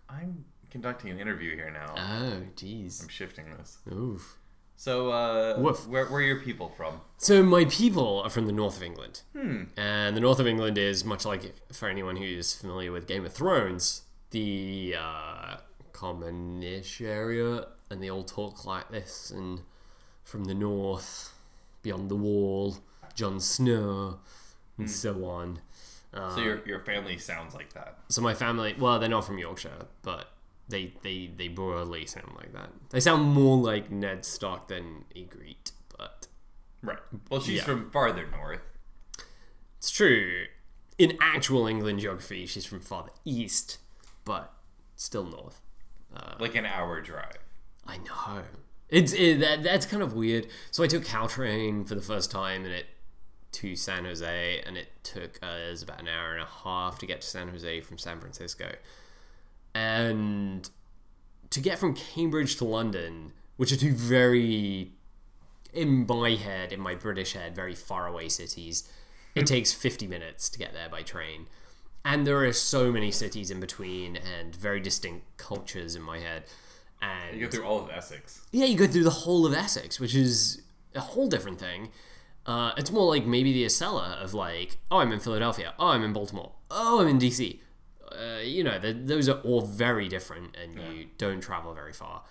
[0.09, 1.95] I'm conducting an interview here now.
[1.97, 3.03] Oh, jeez.
[3.03, 3.79] I'm shifting this.
[3.93, 4.39] Oof.
[4.77, 5.87] So, uh, Woof.
[5.87, 7.01] where, where are your people from?
[7.19, 9.63] So my people are from the north of England, Hmm.
[9.77, 13.33] and the north of England is much like for anyone who's familiar with Game of
[13.33, 15.59] Thrones, the uh,
[15.93, 19.31] commonish area, and they all talk like this.
[19.31, 19.61] And
[20.25, 21.33] from the north,
[21.83, 22.79] beyond the wall,
[23.15, 24.19] Jon Snow,
[24.79, 25.61] and so on.
[26.13, 27.99] Uh, So your your family sounds like that.
[28.09, 30.29] so my family, well, they're not from Yorkshire, but
[30.69, 32.71] they they they broadly sound like that.
[32.91, 36.29] They sound more like Ned Stark than Ygritte, but
[36.83, 36.99] Right.
[37.31, 37.65] Well, she's Yeah.
[37.65, 38.61] from farther north.
[39.79, 40.47] It's true.
[40.99, 43.79] In actual England geography, she's from farther east,
[44.25, 44.53] but
[44.97, 45.61] still north.
[46.39, 47.39] Like an hour drive.
[47.87, 48.45] I know.
[48.89, 50.47] It's it, that that's kind of weird.
[50.71, 52.87] So I took Caltrain for the first time, and it
[53.55, 57.21] to San Jose, and it took us about an hour and a half to get
[57.23, 58.75] to San Jose from San Francisco,
[59.75, 60.69] and
[61.51, 64.93] to get from Cambridge to London, which are two very,
[65.73, 68.89] in my head, in my British head, very far away cities.
[69.35, 69.47] It hmm.
[69.47, 71.47] takes 50 minutes to get there by train.
[72.05, 76.45] And there are so many cities in between and very distinct cultures in my head.
[77.01, 78.43] And You go through all of Essex.
[78.53, 80.61] yeah, you go through the whole of Essex, which is
[80.95, 81.91] a whole different thing.
[82.47, 85.73] Uh, it's more like maybe the Acela of like, oh, I'm in Philadelphia.
[85.79, 86.53] Oh, I'm in Baltimore.
[86.71, 87.59] Oh, I'm in DC.
[88.13, 92.23] Uh, you know, th those are all very different, and you don't travel very far.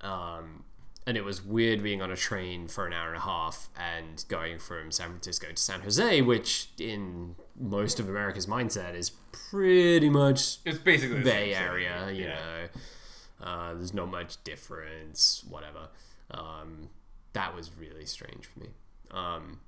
[0.00, 0.64] Um,
[1.06, 4.24] and it was weird being on a train for an hour and a half and
[4.28, 10.10] going from San Francisco to San Jose, which in most of America's mindset is pretty
[10.10, 11.54] much It's basically Bay.
[11.54, 12.34] Area, you Yeah.
[12.38, 13.46] know.
[13.46, 15.88] Uh, there's not much difference, whatever.
[16.30, 16.90] Um,
[17.32, 18.68] that was really strange for me.
[19.10, 19.60] Um,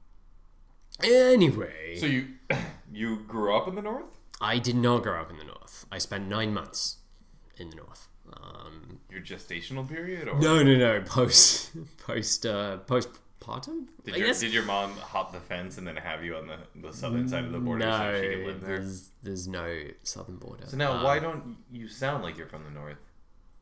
[1.03, 2.29] anyway, So you
[2.93, 4.07] you grew up in the north?
[4.41, 5.87] I did not grow up in the North.
[5.93, 6.97] I spent nine months
[7.57, 8.09] in the North.
[8.33, 11.01] Um, Your gestational period, or no, no, no.
[11.03, 11.71] Post,
[12.07, 13.87] post, uh, postpartum.
[14.05, 16.93] did your did your mom hop the fence and then have you on the, the
[16.93, 18.79] southern side of the border no, so she could live there?
[18.79, 20.65] there's, there's no southern border.
[20.67, 22.99] So now, Um, why don't you sound like you're from the north?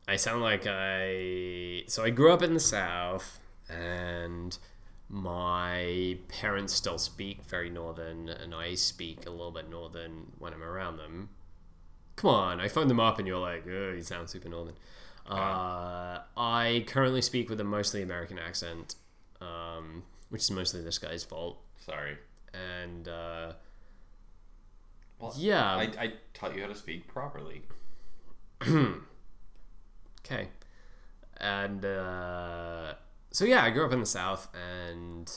[0.07, 1.83] I sound like I.
[1.87, 3.39] So I grew up in the South,
[3.69, 4.57] and
[5.13, 10.63] my parents still speak very Northern, and I speak a little bit Northern when I'm
[10.63, 11.29] around them.
[12.15, 14.75] Come on, I phone them up, and you're like, oh, you sound super Northern.
[15.29, 18.95] Uh, I currently speak with a mostly American accent,
[19.41, 21.59] um, which is mostly this guy's fault.
[21.77, 22.17] Sorry.
[22.53, 23.53] And uh,
[25.19, 27.63] Well, yeah, I, I taught you how to speak properly.
[30.23, 30.47] Okay.
[31.37, 32.93] And uh,
[33.31, 35.31] so yeah, I grew up in the South, and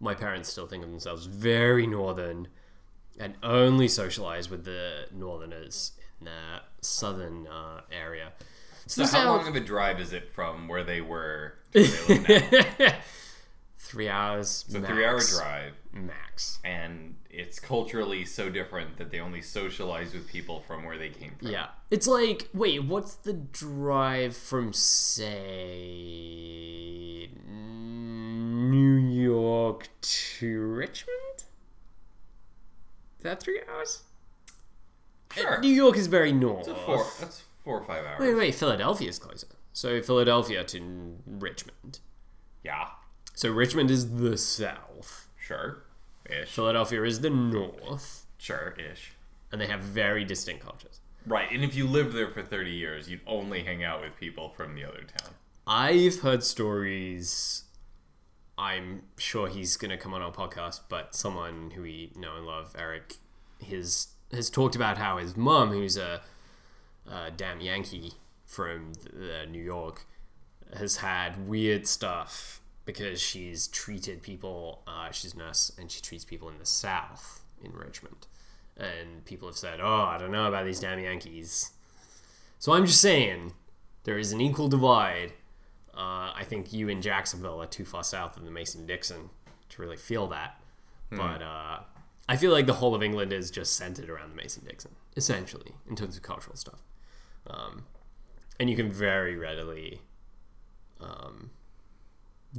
[0.00, 2.48] my parents still think of themselves very northern.
[3.18, 8.32] and only socialize with the Northerners in the southern uh, area.
[8.86, 12.18] So the how long of a drive is it from where they were to where
[12.18, 12.94] they live now?
[13.78, 14.64] Three hours.
[14.66, 14.92] It's a max.
[14.92, 16.58] three-hour drive, Max.
[16.64, 21.32] and it's culturally so different that they only socialize with people from where they came
[21.38, 21.48] from.
[21.48, 21.68] Yeah.
[21.90, 25.30] It's like, wait, what's the drive from, say,
[27.48, 31.44] New York to Richmond?
[33.18, 34.02] Is that three hours?
[35.30, 35.60] Uh, sure.
[35.60, 36.66] New York is very north.
[36.66, 37.06] That's four.
[37.20, 38.20] That's four or five hours.
[38.20, 39.46] Wait, wait, Philadelphia is closer.
[39.72, 42.00] So Philadelphia to Richmond.
[42.62, 42.88] Yeah.
[43.34, 45.28] So Richmond is the south.
[45.36, 45.83] Sure.
[46.28, 46.48] Ish.
[46.48, 48.26] Philadelphia is the north.
[48.38, 48.74] Sure.
[48.78, 49.12] Ish.
[49.52, 51.00] And they have very distinct cultures.
[51.26, 51.50] Right.
[51.50, 54.74] And if you lived there for 30 years, you'd only hang out with people from
[54.74, 55.32] the other town.
[55.66, 57.64] I've heard stories.
[58.58, 62.46] I'm sure he's going to come on our podcast, but someone who we know and
[62.46, 63.14] love, Eric,
[63.58, 66.20] his has talked about how his mum, who's a,
[67.10, 68.12] a damn Yankee
[68.44, 70.06] from uh, New York,
[70.76, 74.82] has had weird stuff because she's treated people.
[74.86, 78.26] Uh, she's a nurse and she treats people in the South in Richmond,
[78.76, 81.72] and people have said, "Oh, I don't know about these damn Yankees."
[82.58, 83.52] So I'm just saying,
[84.04, 85.32] there is an equal divide.
[85.92, 89.30] Uh, I think you in Jacksonville are too far south of the Mason Dixon
[89.68, 90.60] to really feel that.
[91.10, 91.80] But uh,
[92.28, 95.72] I feel like the whole of England is just centered around the Mason Dixon, essentially,
[95.88, 96.82] in terms of cultural stuff.
[97.46, 97.84] Um,
[98.58, 100.00] and you can very readily
[101.00, 101.50] um,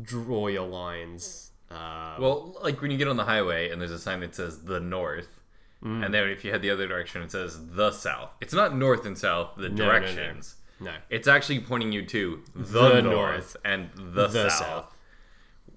[0.02, 1.52] draw your lines.
[1.72, 4.64] Uh, Well, like when you get on the highway and there's a sign that says
[4.64, 5.42] the north,
[5.84, 6.06] Mm.
[6.06, 8.34] and then if you head the other direction, it says the south.
[8.42, 9.86] It's not north and south, the no, no.
[9.86, 10.56] directions.
[10.80, 10.94] no.
[11.10, 13.58] It's actually pointing you to the, The north, north.
[13.66, 14.96] and the, The south, south.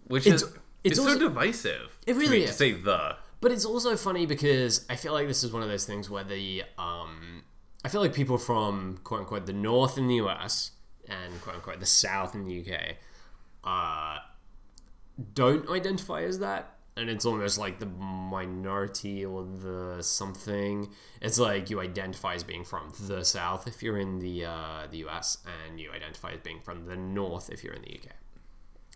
[0.07, 1.99] which It's- is it's it's, also- so divisive.
[2.07, 3.17] It really me to say the.
[3.41, 6.25] But it's also funny because I feel like this is one of those things where
[6.25, 7.43] the um,
[7.85, 10.73] I feel like people from quote unquote the north in the US
[11.09, 12.97] and quote unquote the south in the UK
[13.69, 14.19] uh,
[15.35, 16.75] don't identify as that.
[16.97, 20.89] And it's almost like the minority or the something.
[21.23, 24.99] It's like you identify as being from the south if you're in the uh, the
[25.07, 28.17] US, and you identify as being from the north if you're in the UK.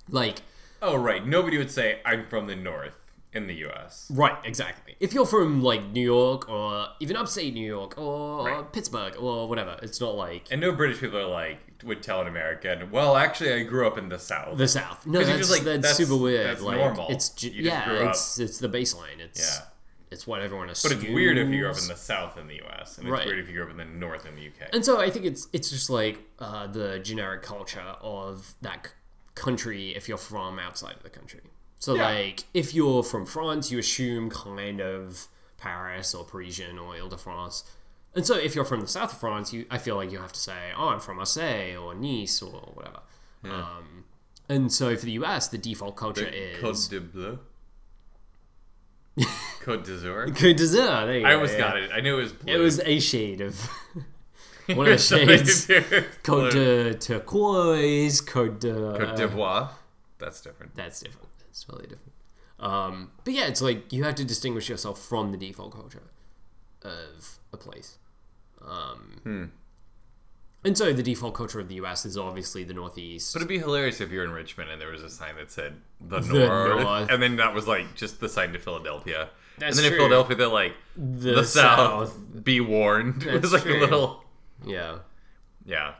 [0.09, 0.43] Like,
[0.81, 2.97] Oh right, nobody would say I'm from the north
[3.35, 4.07] in the U.S.
[4.11, 4.95] Right, exactly.
[5.01, 8.73] If you're from like New York or even upstate New York or Right.
[8.73, 12.29] Pittsburgh or whatever, it's not like And no British people are like would tell an
[12.29, 15.07] American, "Well, actually, I grew up in the South." the South.
[15.07, 16.47] No, that's, just like, that's, that's- super weird.
[16.47, 17.09] that's like normal.
[17.11, 19.19] it's ju- yeah, up- it's it's the baseline.
[19.19, 19.67] It's Yeah.
[20.11, 20.95] it's what everyone assumes.
[20.95, 22.99] but it's weird if you grew up in the South in the U.S.
[22.99, 23.27] and it's Right.
[23.27, 24.67] weird if you grew up in the North in the U.K.
[24.75, 28.93] And so I think it's it's just like uh, the generic culture of that c-
[29.35, 31.41] country if you're from outside of the country.
[31.83, 32.11] So Yeah.
[32.11, 35.27] like if you're from France, you assume kind of
[35.59, 37.65] Paris or Parisian or Ile-de-France.
[38.15, 40.33] And so if you're from the south of France, you I feel like you have
[40.33, 43.01] to say, "Oh, I'm from Marseille or Nice or whatever."
[43.43, 44.05] Um,
[44.49, 47.39] and so for the US, the default culture is Côte de Bleu.
[49.65, 50.27] Côte d'Azur.
[50.29, 51.07] Côte d'Azur.
[51.07, 51.29] There you go.
[51.29, 51.59] I almost yeah.
[51.59, 51.91] got it.
[51.93, 52.55] I knew it was blue.
[52.55, 53.61] It was a shade of
[54.67, 55.67] one of the shades.
[56.23, 59.77] Côte de turquoise, Côte de Côte d'Ivoire.
[60.19, 60.77] That's different.
[60.77, 61.32] That's different.
[61.61, 62.13] Totally different.
[62.59, 66.05] Um, but yeah, it's like you have to distinguish yourself from the default culture
[66.83, 67.99] of a place.
[68.67, 69.45] Um, Hmm.
[70.65, 72.05] And so the default culture of the U.S.
[72.07, 73.33] is obviously the Northeast.
[73.35, 75.75] But it'd be hilarious if you're in Richmond and there was a sign that said
[76.01, 77.11] the, The North, North.
[77.11, 79.31] and then that was like just the sign to Philadelphia.
[79.59, 80.05] That's and then true.
[80.05, 83.23] in Philadelphia, they're like the, the, South, be warned.
[83.27, 83.79] it That's was like true.
[83.79, 84.23] a little,
[84.65, 84.99] Yeah.
[85.67, 85.95] yeah,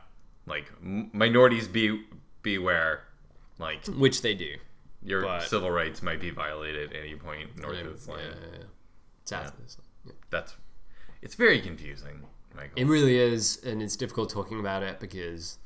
[0.47, 2.05] like minorities be
[2.43, 3.03] beware.
[3.59, 4.55] Like Which they do.
[5.05, 8.21] Your But- civil rights might be violated at any point north Yeah, of this line.
[8.21, 8.65] yeah, yeah.
[9.25, 9.89] South of this line.
[10.07, 10.13] Yeah.
[10.31, 10.55] That's
[11.21, 12.73] it's very confusing, Michael.
[12.77, 15.59] It really is, and it's difficult talking about it because,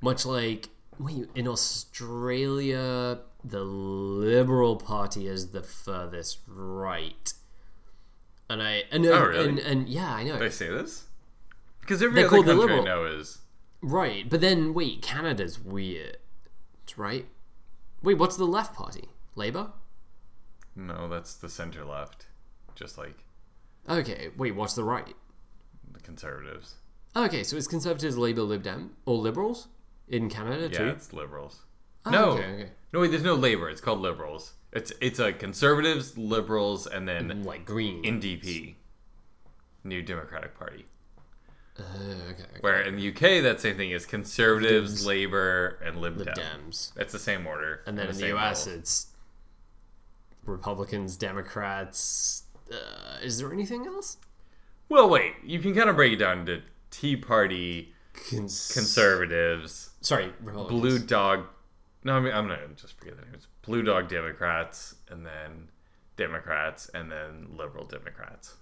[0.00, 7.32] much like wait, in Australia, the Liberal Party is the furthest right,
[8.48, 9.48] and I and Oh, really?
[9.48, 11.06] and, and yeah, I know Did I say this?
[11.80, 13.38] Because every They're other called the country I liberal- know is
[13.82, 16.18] right, but then wait, Canada's weird,
[16.96, 17.26] right?
[18.04, 19.08] Wait, what's the left party?
[19.34, 19.72] Labor?
[20.76, 22.26] no, that's the center left,
[22.74, 23.24] just like
[23.88, 25.14] Okay, wait, what's the right?
[25.92, 26.74] the conservatives.
[27.16, 29.68] Okay, so it's Conservatives, Labor, Lib Dem, or Liberals
[30.08, 30.84] in Canada Yeah, too.
[30.86, 31.60] Yeah, it's liberals.
[32.04, 32.70] Oh, no, okay, okay.
[32.92, 33.10] no, wait.
[33.12, 33.70] There's no labor.
[33.70, 34.54] It's called liberals.
[34.72, 38.02] It's it's a conservatives, liberals, and then like green.
[38.02, 38.74] NDP,
[39.84, 40.86] New Democratic Party.
[41.78, 42.42] Uh, okay, okay.
[42.60, 45.06] Where in the UK, that same thing is conservatives, Dems.
[45.06, 46.36] labor, and Lib Lib Dem.
[46.68, 46.92] Dems.
[46.96, 47.82] It's the same order.
[47.86, 49.06] And then in the same US, it's
[50.46, 54.16] Republicans, Democrats, Uh, is there anything else?
[54.88, 55.34] Well, wait.
[55.42, 57.92] You can kind of break it down to Tea Party,
[58.30, 60.80] Cons- conservatives, Sorry, Republicans.
[60.80, 61.46] Blue Dog.
[62.04, 63.48] No, I mean, I'm gonna just forget the names.
[63.62, 65.68] Blue Dog Democrats, and then
[66.16, 68.54] Democrats, and then Liberal Democrats.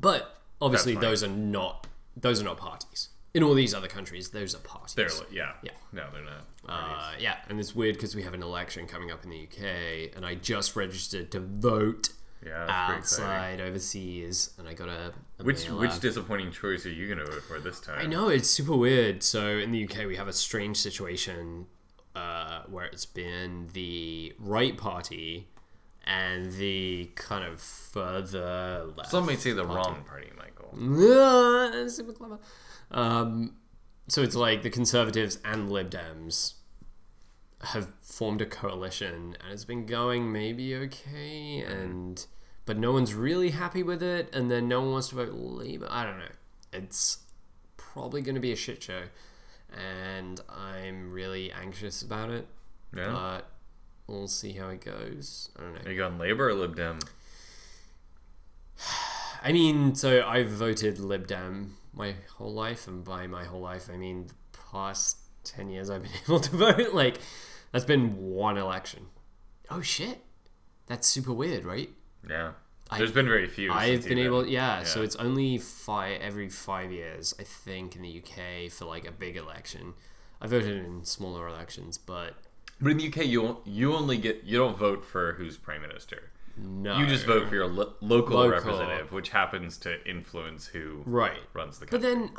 [0.00, 3.08] But obviously, That's those are not those are not parties.
[3.34, 4.94] In all these other countries, those are parties.
[4.94, 5.72] They're li- yeah, Yeah.
[5.92, 6.44] No, they're not.
[6.66, 10.16] Uh, yeah, and it's weird because we have an election coming up in the UK,
[10.16, 12.08] and I just registered to vote
[12.44, 13.26] yeah, that's pretty exciting.
[13.26, 17.26] outside overseas, and I got a, a Which mail which disappointing choice are you gonna
[17.26, 17.98] vote for this time?
[17.98, 19.22] I know it's super weird.
[19.22, 21.66] So in the UK, we have a strange situation
[22.14, 25.48] uh, where it's been the right party
[26.08, 29.10] and the kind of further left.
[29.10, 30.72] Some may say the wrong party, Michael.
[31.88, 32.38] Super clever.
[32.90, 33.56] Um,
[34.08, 36.54] so it's like the Conservatives and Lib Dems
[37.60, 42.26] have formed a coalition, and it's been going maybe okay, and
[42.64, 45.88] but no one's really happy with it, and then no one wants to vote Labour.
[45.90, 46.24] I don't know.
[46.72, 47.18] It's
[47.76, 49.02] probably going to be a shit show,
[49.76, 52.46] and I'm really anxious about it.
[52.96, 53.12] Yeah.
[53.12, 53.50] But
[54.08, 55.50] we'll see how it goes.
[55.56, 55.80] I don't know.
[55.84, 56.98] are you going Labor or Lib Dem?
[59.42, 63.88] I mean, so I've voted Lib Dem my whole life, and by my whole life,
[63.92, 66.92] I mean the past 10 years I've been able to vote.
[66.94, 67.18] Like,
[67.72, 69.06] that's been one election.
[69.70, 70.24] Oh shit.
[70.86, 71.90] That's super weird, right?
[72.28, 72.52] Yeah.
[72.90, 73.70] I- There's been very few.
[73.70, 78.22] I've been able, yeah, So it's only five every five years, I think, in the
[78.22, 79.92] UK for like a big election.
[80.40, 82.34] I voted in smaller elections, but
[82.80, 86.30] But in the UK, you you only get you don't vote for who's prime minister.
[86.56, 86.98] no.
[86.98, 88.50] You just vote for your lo- local, Local.
[88.50, 91.40] representative, which happens to influence who right.
[91.54, 91.98] runs the country.
[91.98, 92.30] But then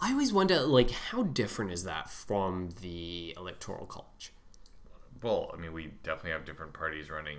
[0.00, 4.32] I always wonder, like, how different is that from the electoral college?
[5.22, 7.38] well, I mean, we definitely have different parties running.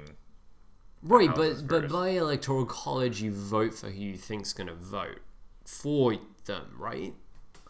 [1.03, 5.19] Right, but but by electoral college, you vote for who you think's going to vote
[5.65, 6.15] for
[6.45, 7.13] them, right?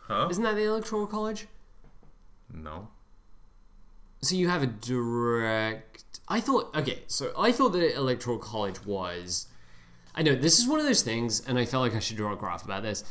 [0.08, 0.28] Huh?
[0.32, 1.48] Isn't that the electoral college?
[2.54, 2.88] No.
[4.26, 6.20] So you have a direct.
[6.28, 9.46] I thought okay, so I thought the electoral college was.
[10.16, 12.34] I know this is one of those things, and I felt like I should draw
[12.34, 13.04] a graph about this.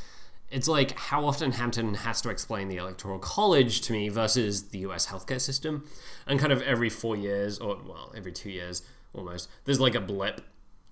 [0.51, 4.79] It's like how often Hampton has to explain the electoral college to me versus the
[4.79, 5.07] U.S.
[5.07, 5.87] healthcare system,
[6.27, 10.01] and kind of every four years, or well, every two years almost, there's like a
[10.01, 10.41] blip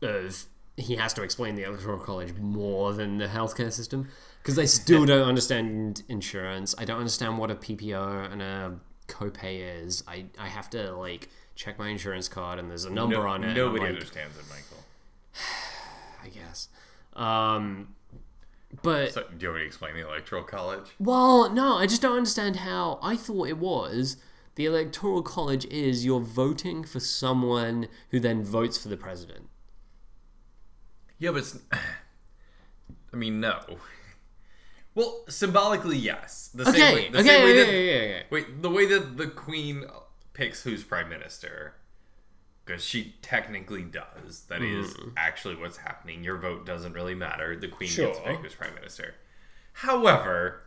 [0.03, 4.09] of he has to explain the electoral college more than the healthcare system
[4.41, 6.77] because I still don't understand insurance.
[6.79, 10.03] I don't understand what a PPO and a copay is.
[10.07, 13.45] I, I have to like check my insurance card and there's a number No- on
[13.45, 13.55] it.
[13.55, 14.85] Nobody like, understands it, Michael.
[16.25, 16.69] I guess.
[17.15, 17.95] Um,
[18.83, 20.91] but So, do you want me to explain the electoral college?
[20.99, 22.99] well, no, I just don't understand how.
[23.03, 24.17] I thought it was
[24.55, 29.49] the electoral college is you're voting for someone who then votes for the president.
[31.19, 31.59] Yeah, but it's,
[33.12, 33.61] I mean, no.
[34.95, 36.51] Well, symbolically, yes.
[36.55, 38.27] The Okay, same way, the okay, same way that, okay, okay.
[38.31, 39.85] Wait, the way that the queen
[40.35, 41.75] picks who's prime minister,
[42.65, 44.45] because she technically does.
[44.49, 44.81] That mm-hmm.
[44.81, 46.23] is actually what's happening.
[46.23, 47.57] Your vote doesn't really matter.
[47.57, 48.33] The queen gets to Sure.
[48.33, 49.15] pick who's prime minister.
[49.75, 50.65] However,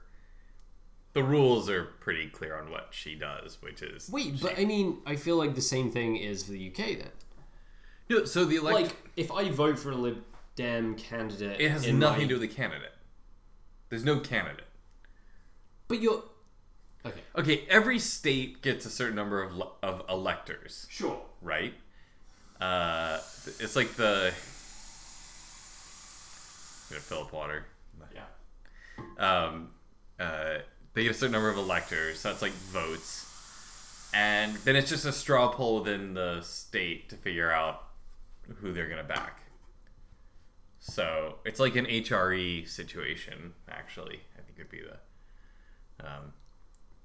[1.13, 4.97] the rules are pretty clear on what she does, which is Wait, but I mean,
[5.05, 7.11] I feel like the same thing is for the UK then.
[8.09, 10.23] Yeah, so the elect Like, if I vote for a Lib
[10.55, 12.91] Dem candidate, it has nothing my- to do with the candidate.
[13.89, 14.65] There's no candidate.
[15.87, 16.23] But you're
[17.05, 17.21] okay.
[17.37, 20.87] Okay, every state gets a certain number of le- of electors.
[20.89, 21.21] Sure.
[21.41, 21.73] right?
[22.59, 23.17] Uh,
[23.59, 24.33] it's like the.
[26.87, 27.65] I'm gonna fill up water.
[28.13, 28.25] Yeah.
[29.17, 29.69] Um,
[30.19, 30.59] uh,
[30.93, 35.05] they get a certain number of electors, so that's like votes, and then it's just
[35.05, 37.83] a straw poll within the state to figure out
[38.61, 39.41] who they're gonna back.
[40.87, 44.19] So it's like an HRE situation, actually.
[44.37, 46.05] I think it'd be the.
[46.07, 46.33] Um,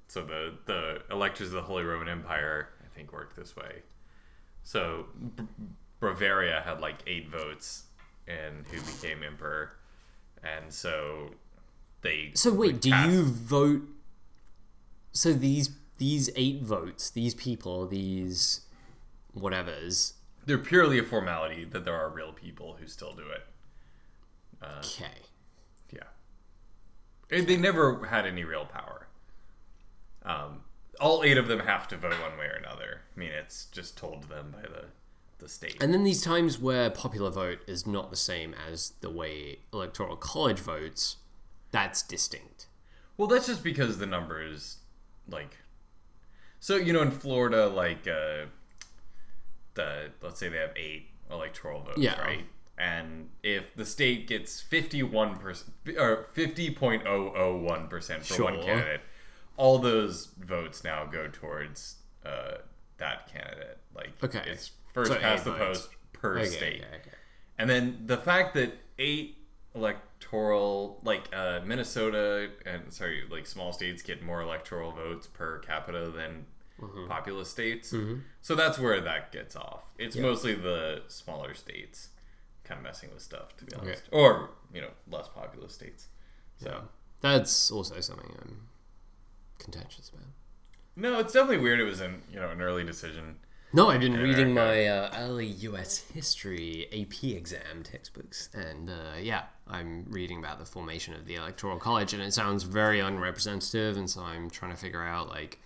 [0.06, 3.82] so the the electors of the Holy Roman Empire, I think, worked this way.
[4.64, 5.06] So
[5.98, 7.84] Bavaria had like eight votes,
[8.28, 9.72] and who became emperor,
[10.44, 11.30] and so
[12.02, 12.32] they.
[12.34, 13.80] So wait, do you vote?
[15.12, 18.60] So these these eight votes, these people, these
[19.34, 20.12] whatevers.
[20.44, 23.46] They're purely a formality that there are real people who still do it.
[24.62, 25.06] Okay.
[25.90, 26.02] Yeah.
[27.30, 29.06] And they never had any real power.
[30.22, 30.60] Um,
[31.00, 33.02] all eight of them have to vote one way or another.
[33.16, 34.84] I mean, it's just told to them by the
[35.38, 35.82] the state.
[35.82, 40.14] And then these times where popular vote is not the same as the way electoral
[40.16, 41.16] college votes,
[41.70, 42.66] that's distinct.
[43.16, 44.78] Well, that's just because the numbers,
[45.26, 45.56] like,
[46.58, 48.46] so you know, in Florida, like, uh,
[49.74, 52.20] the let's say they have eight electoral votes, Yeah.
[52.20, 52.44] right?
[52.80, 58.24] And if the state gets fifty one percent or fifty point oh oh one percent
[58.24, 59.02] for one candidate,
[59.58, 62.54] all those votes now go towards uh,
[62.96, 63.76] that candidate.
[63.94, 64.42] Like Okay.
[64.46, 65.80] it's first so past the votes.
[65.80, 66.84] post per Okay, state.
[67.00, 67.16] okay.
[67.58, 69.36] And then the fact that eight
[69.74, 76.10] electoral, like uh, Minnesota and sorry, like small states get more electoral votes per capita
[76.10, 76.46] than
[76.80, 77.08] Mm-hmm.
[77.08, 77.94] populous states.
[78.40, 79.82] So that's where that gets off.
[79.98, 82.08] It's mostly the smaller states
[82.70, 83.86] kind of messing with stuff, to be Okay.
[83.86, 84.02] honest.
[84.12, 86.06] Or, you know, less populous states.
[86.58, 86.80] So, Yeah.
[87.20, 88.68] That's also something I'm
[89.58, 90.24] contentious about.
[90.96, 93.40] no, it's definitely weird it was an, you know, an early decision.
[93.72, 95.98] No, I've been reading my uh, early U.S.
[96.12, 101.78] history AP exam textbooks, and uh, yeah, I'm reading about the formation of the Electoral
[101.78, 105.60] College, and it sounds very unrepresentative, and so I'm trying to figure out like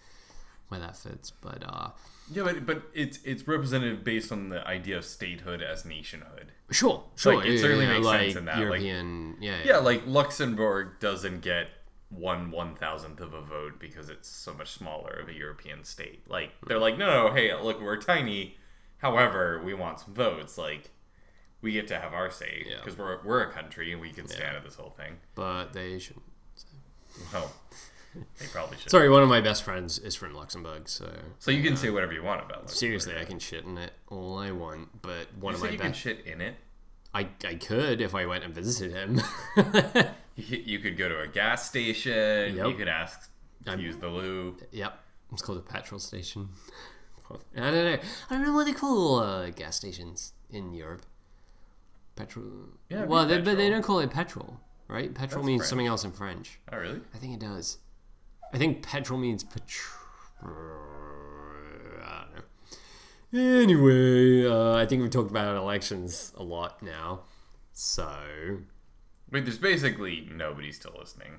[0.68, 1.30] where that fits.
[1.30, 1.90] But uh,
[2.30, 6.52] Yeah, but, but it's it's representative based on the idea of statehood as nationhood.
[6.70, 9.58] sure, sure, Like, it yeah, certainly yeah, makes like sense in that, like- European, yeah,
[9.64, 11.70] Yeah, like Luxembourg doesn't get
[12.08, 16.28] one one thousandth of a vote because it's so much smaller of a European state.
[16.28, 16.68] Like hmm.
[16.68, 18.56] they're like, no, no, hey, look, we're tiny.
[18.98, 20.56] However, we want some votes.
[20.56, 20.90] Like
[21.60, 24.56] we get to have our say because we're we're a country and we can stand
[24.56, 25.16] at this whole thing.
[25.34, 26.24] but they shouldn't.
[27.32, 27.52] Well, oh.
[28.38, 28.90] They probably should.
[28.90, 32.12] Sorry, one of my best friends is from Luxembourg, so So you can say whatever
[32.12, 32.76] you want about Luxembourg.
[32.78, 35.02] seriously, I can shit in it all I want.
[35.02, 36.56] But one You of my you can best, shit in it.
[37.14, 39.20] I I could if I went and visited him.
[40.36, 42.56] You, you could go to a gas station.
[42.56, 42.76] You Yep.
[42.76, 43.30] could ask
[43.66, 44.56] to I'm- use the loo.
[44.72, 44.98] Yep,
[45.32, 46.48] it's called a petrol station.
[47.56, 47.98] I don't know.
[48.30, 51.02] I don't know what they call uh, gas stations in Europe.
[52.16, 52.44] Petrol.
[52.88, 53.70] Yeah, it'd well, they, but they petrol.
[53.70, 55.14] don't call it petrol, right?
[55.14, 55.68] Petrol That's means French.
[55.68, 56.58] something else in French.
[56.72, 57.00] Oh, really?
[57.14, 57.78] I think it does.
[58.52, 60.00] I think petrol means petrol.
[62.02, 63.60] I don't know.
[63.60, 67.22] Anyway, uh, I think we've talked about elections a lot now.
[67.72, 68.08] So
[69.30, 71.32] Wait, there's basically nobody still listening.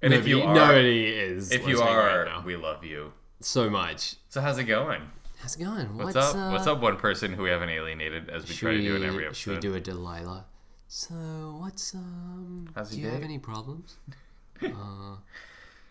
[0.00, 1.50] And if you nobody- are, nobody is.
[1.50, 2.42] if you are, right now.
[2.44, 3.12] we love you.
[3.40, 4.16] so much.
[4.28, 5.02] So how's it going?
[5.38, 5.96] How's it going?
[5.96, 6.36] What's, What's, up?
[6.36, 9.02] Uh, What's up, one person who we haven't alienated as we try to do in
[9.04, 9.36] every episode?
[9.36, 10.46] Should we do a Delilah?
[10.86, 12.68] So what's um?
[12.76, 13.96] How's do you have any problems?
[14.62, 15.16] uh,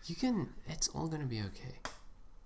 [0.06, 0.48] you can.
[0.66, 1.76] It's all gonna be okay.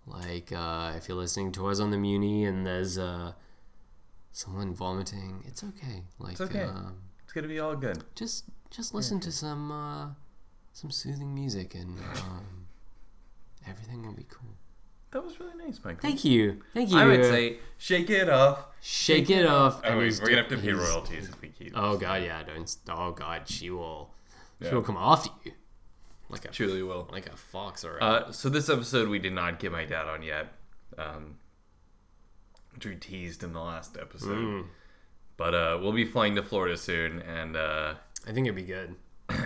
[0.06, 3.32] Like uh, if you're listening to us on the Muni and there's uh
[4.32, 6.02] someone vomiting, it's okay.
[6.18, 6.62] Like okay.
[6.62, 8.04] Um, It's gonna be all good.
[8.14, 10.08] just just listen to some uh,
[10.72, 12.66] some soothing music and um,
[13.68, 14.50] everything will be cool.
[15.12, 16.00] That was really nice, Michael.
[16.02, 16.98] Thank you, thank you.
[16.98, 18.66] I would say shake it off.
[18.82, 19.80] shake it off.
[19.82, 21.72] Oh and wait, we're gonna have to pay royalties if we keep.
[21.74, 22.76] Oh god, yeah, don't.
[22.90, 24.10] Oh god, she will.
[24.60, 24.68] Yeah.
[24.68, 25.52] She will come after you,
[26.28, 27.08] like a Truly will.
[27.12, 30.06] like a fox or a, Uh, so this episode we did not get my dad
[30.06, 30.52] on yet,
[30.98, 31.36] um,
[32.74, 34.36] which we teased in the last episode.
[34.36, 34.66] Mm.
[35.36, 37.94] But uh, we'll be flying to Florida soon and uh,
[38.26, 38.96] I think it'd be good.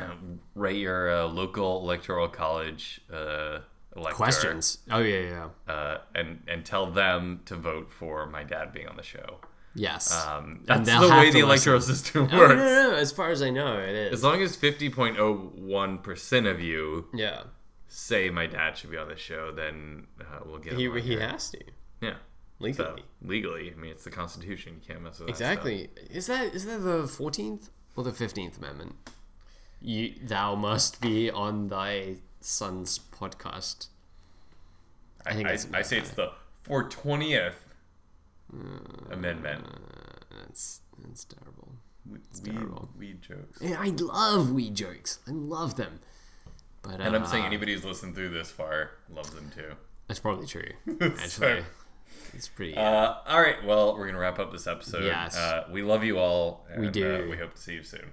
[0.54, 3.60] rate your uh, local electoral college uh,
[3.96, 4.78] elector, Questions.
[4.90, 5.72] Oh yeah, yeah.
[5.72, 9.38] uh, and and tell them to vote for my dad being on the show.
[9.74, 10.12] Yes.
[10.12, 11.94] Um, And that's the way the electoral listen.
[11.94, 12.54] system Oh, works.
[12.54, 12.96] no, no, no.
[12.96, 14.12] As far as I know, it is.
[14.14, 17.42] As long as fifty point oh one percent of you yeah.
[17.88, 21.16] say my dad should be on the show, then uh, we'll get him He he
[21.20, 21.60] has to
[22.00, 22.14] Yeah.
[22.58, 23.02] legally.
[23.02, 24.74] So legally, I mean, it's the Constitution.
[24.80, 25.88] You can't mess with that exactly.
[26.10, 28.96] Is that is that the fourteenth or the fifteenth amendment?
[29.80, 33.86] You thou must be on thy son's podcast.
[35.24, 36.32] I think I, I, I say it's the
[36.64, 37.66] four twentieth
[38.52, 39.64] Uh, amendment.
[40.38, 41.72] That's that's terrible.
[42.10, 42.88] Weed, terrible.
[42.98, 43.58] weed jokes.
[43.60, 45.18] Yeah, I love weed jokes.
[45.28, 46.00] I love them.
[46.82, 49.72] But And I'm saying uh, anybody who's listened through this far loves them too.
[50.08, 50.70] That's probably true.
[50.98, 51.64] So- Actually,
[52.34, 52.76] it's pretty.
[52.76, 55.04] Uh, all right, well, we're gonna wrap up this episode.
[55.04, 55.36] Yes.
[55.36, 56.66] Uh, we love you all.
[56.72, 57.24] And, We do.
[57.26, 58.10] Uh, we hope to see you soon.